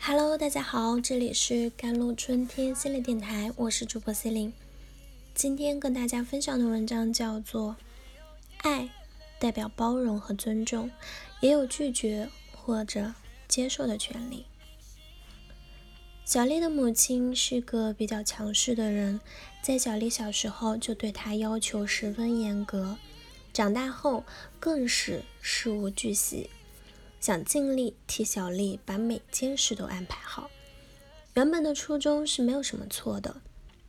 [0.00, 4.52] Hello，大家好，这里是甘露春天心理电台，我是主播 C 琳。
[5.34, 7.70] 今天跟大家分享的文章叫做
[8.58, 8.90] 《爱
[9.38, 10.90] 代表包容和尊重，
[11.40, 13.14] 也有拒绝或者
[13.48, 14.40] 接受的权利》。
[16.26, 19.20] 小丽的母亲是个比较强势的人，
[19.62, 22.98] 在小丽小时候就对她要求十分严格，
[23.52, 24.24] 长大后
[24.60, 26.50] 更是事无巨细。
[27.24, 30.50] 想尽力替小丽把每件事都安排好，
[31.32, 33.40] 原本的初衷是没有什么错的，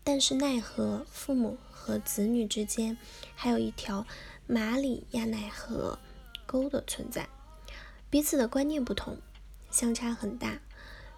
[0.06, 2.98] 但是奈何父母和子女之间
[3.36, 4.08] 还有一条
[4.48, 6.00] 马里亚纳河
[6.46, 7.28] 沟的存在，
[8.10, 9.18] 彼此的观念不同，
[9.70, 10.62] 相差很大。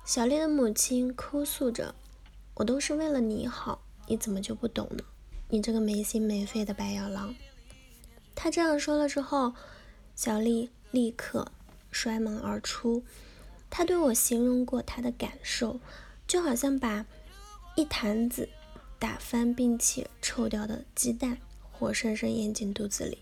[0.03, 1.93] 小丽的母亲哭诉着
[2.57, 5.03] ：“我都是为了你好，你怎么就不懂呢？
[5.49, 7.35] 你这个没心没肺的白眼狼！”
[8.33, 9.53] 她这样说了之后，
[10.15, 11.51] 小丽立刻。
[11.97, 13.03] 摔门而出。
[13.71, 15.79] 他对我形容过他的感受，
[16.27, 17.07] 就好像把
[17.75, 18.47] 一坛子
[18.99, 21.39] 打翻并且臭掉的鸡蛋
[21.71, 23.17] 活生生咽进肚子里。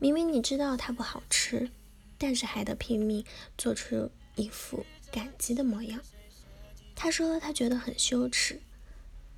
[0.00, 1.70] 明明你知道它不好吃，
[2.18, 3.24] 但是还得拼命
[3.56, 6.00] 做出一副感激的模样。
[6.96, 8.60] 他说他觉得很羞耻，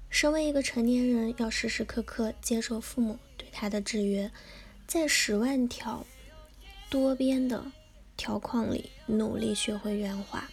[0.09, 4.33] 身为一个成年人，要时时刻刻接受父母对他的制约，
[4.87, 6.07] 在十万条
[6.89, 7.71] 多边的。
[8.21, 10.51] 条框里努力学会圆滑，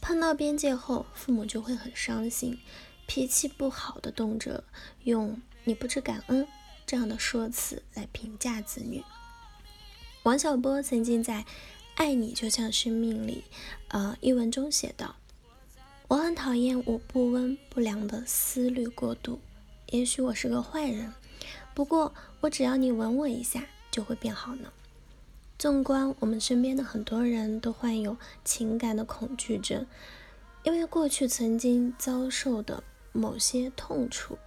[0.00, 2.58] 碰到边界后，父母就会很伤心，
[3.06, 4.64] 脾气不好的动辄
[5.04, 6.48] 用“你不知感恩”
[6.84, 9.04] 这样的说辞来评价子女。
[10.24, 11.42] 王小波曾经在
[11.94, 13.44] 《爱你就像生命》里，
[13.86, 15.14] 呃一文中写道
[16.10, 19.38] ：“我很讨厌我不温不凉的思虑过度，
[19.90, 21.14] 也许我是个坏人，
[21.72, 24.72] 不过我只要你吻我一下，就会变好呢。”
[25.60, 28.16] 纵观我们身边的很多人都患有
[28.46, 29.86] 情感的恐惧症，
[30.62, 34.38] 因为过去曾经遭受的某些痛楚，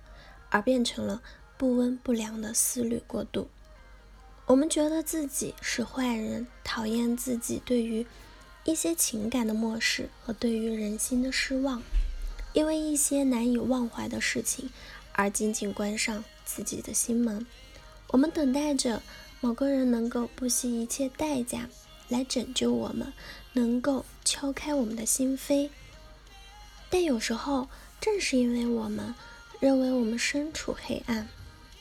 [0.49, 1.21] 而变成了
[1.55, 3.47] 不温不凉的思虑过度。
[4.47, 8.07] 我们觉得自己是坏人，讨厌自己对于
[8.63, 11.83] 一些情感的漠视和对于人心的失望，
[12.53, 14.71] 因为一些难以忘怀的事情
[15.11, 17.45] 而紧紧关上自己的心门。
[18.07, 19.03] 我们等待着。
[19.43, 21.67] 某个人能够不惜一切代价
[22.07, 23.11] 来拯救我们，
[23.51, 25.69] 能够敲开我们的心扉。
[26.89, 27.67] 但有时候，
[27.99, 29.13] 正是因为我们
[29.59, 31.27] 认为我们身处黑暗，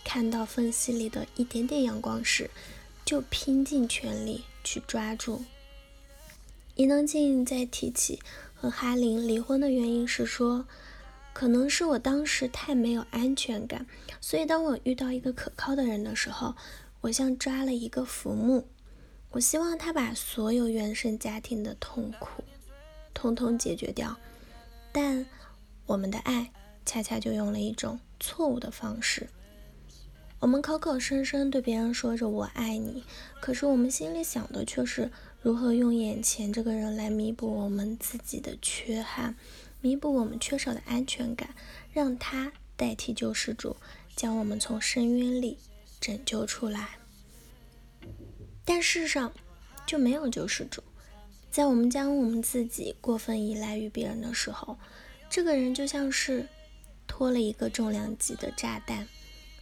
[0.04, 2.50] 看到缝隙里的一点点阳光时，
[3.04, 5.44] 就拼尽全力去抓住。
[6.74, 8.18] 伊能静在提起
[8.56, 10.66] 和哈林离婚的原因时说
[11.32, 13.86] ：“可能是我当时太没有安全感，
[14.20, 16.56] 所以当我遇到一个可靠的人的时候。”
[17.02, 18.64] 我像抓了一个浮木，
[19.32, 22.44] 我希望他把所有原生家庭的痛苦
[23.12, 24.16] 通通解决掉，
[24.92, 25.26] 但
[25.86, 26.52] 我们的爱
[26.86, 29.28] 恰恰就用了一种错误的方式。
[30.38, 33.02] 我们口口声声对别人说着“我爱你”，
[33.42, 35.10] 可是我们心里想的却是
[35.40, 39.34] 如何用眼前这个人来弥补我们自己的缺憾，
[39.80, 41.54] 弥补我们缺少的安全感，
[41.92, 43.76] 让他代替救世主，
[44.14, 45.58] 将我们从深渊里。
[46.02, 46.98] 拯救出来，
[48.64, 49.32] 但世上
[49.86, 50.82] 就没有救世主。
[51.48, 54.76] 在我们将我们自己过分依赖于别人的时候，
[55.30, 56.48] 这个人就像是
[57.06, 59.06] 拖了一个重量级的炸弹，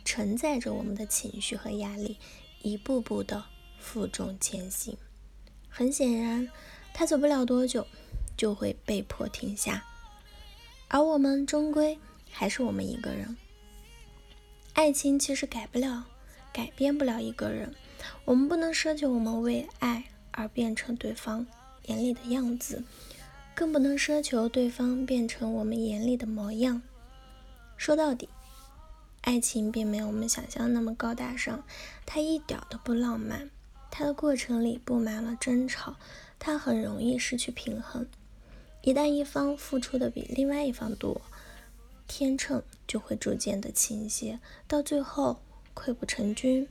[0.02, 2.16] 承载着我们的情绪和压力，
[2.62, 3.44] 一步步的
[3.78, 4.96] 负重前行。
[5.68, 6.48] 很显然，
[6.94, 7.86] 他走不了多久
[8.34, 9.84] 就会被迫停下，
[10.88, 11.98] 而我们终归
[12.30, 13.36] 还是我们一个人。
[14.72, 16.06] 爱情其实改不了。
[16.52, 17.74] 改变不了一个人，
[18.24, 21.46] 我们不能奢求我们为爱而变成对方
[21.86, 22.82] 眼里的样子，
[23.54, 26.82] 更不能奢求对方变成我们眼里的模样。
[27.76, 28.28] 说到底，
[29.22, 31.62] 爱情并没有我们想象那么高大上，
[32.04, 33.50] 它一点都不浪漫，
[33.90, 35.96] 它的过程里布满了争吵，
[36.38, 38.06] 它很容易失去平衡。
[38.82, 41.20] 一旦一方付出的比另外一方多，
[42.08, 45.40] 天秤就会逐渐的倾斜，到最后。
[45.80, 46.68] 溃不成军。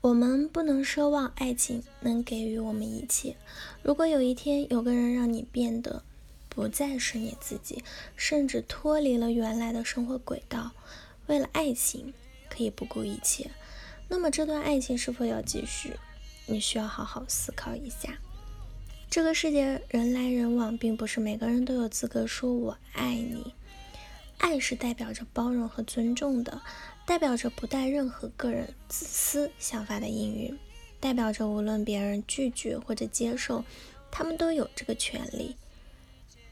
[0.00, 3.36] 我们不能奢望爱情能给予我们一切。
[3.82, 6.02] 如果有一天有个人让你变得
[6.48, 7.82] 不再是你自己，
[8.14, 10.72] 甚至脱离了原来的生活轨道，
[11.26, 12.12] 为了爱情
[12.48, 13.50] 可以不顾一切，
[14.08, 15.94] 那么这段爱情是否要继续？
[16.46, 18.18] 你需要好好思考一下。
[19.10, 23.54] 这个世界人来人往，并不是每个人都有资格说我爱你。
[24.38, 26.62] 爱是代表着包容和尊重的，
[27.04, 30.58] 代表着不带任何个人自私想法的应允，
[31.00, 33.64] 代表着无论别人拒绝或者接受，
[34.10, 35.56] 他们都有这个权利，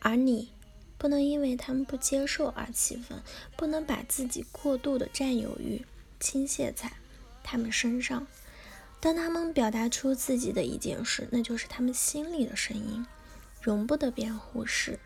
[0.00, 0.50] 而你
[0.98, 3.22] 不能因为他们不接受而气愤，
[3.56, 5.84] 不能把自己过度的占有欲
[6.18, 6.92] 倾泻在
[7.42, 8.26] 他们身上。
[8.98, 13.06] 当他们表达出自己的一件事，那就是他们心里的声音，
[13.62, 14.98] 容不得别人忽视。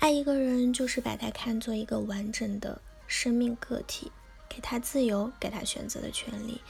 [0.00, 4.10] 爱一个人，就是把他看作一个完整的生命个体，
[4.48, 6.62] 给他自由，给他选择的权利。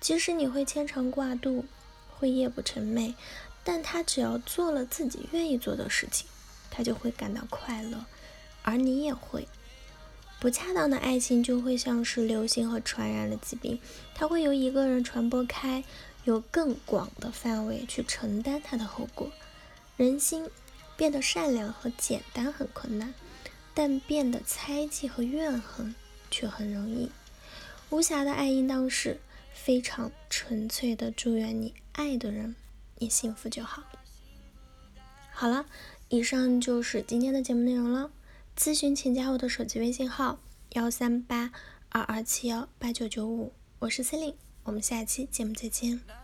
[0.00, 1.66] 即使你会牵肠挂肚，
[2.08, 3.14] 会夜不成寐，
[3.62, 6.26] 但他只要做了自己愿意做的事情，
[6.70, 8.06] 他就会感到快乐，
[8.62, 9.46] 而你也会。
[10.40, 13.78] 不恰当的爱情就会像是流行和传染的疾病，
[14.14, 15.84] 它会由一个人传播开，
[16.24, 19.30] 有更广的范围去承担它的后果。
[19.98, 20.48] 人心。
[20.98, 23.14] 变得善良和简单很困难，
[23.72, 25.94] 但变得猜忌和怨恨
[26.28, 27.10] 却很容易。
[27.90, 29.20] 无瑕的爱应当是
[29.54, 31.12] 非常纯粹的。
[31.12, 32.56] 祝愿你爱的人
[32.98, 33.84] 你幸福就好。
[35.32, 35.66] 好了，
[36.08, 38.10] 以上就是今天的节目内容了。
[38.56, 40.40] 咨询请加我的手机微信号：
[40.70, 41.52] 幺三八
[41.90, 46.17] 二二七幺八九九五，我是 c e l i n e 我们下期节目再见。